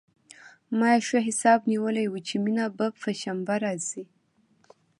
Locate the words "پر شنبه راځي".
2.99-4.03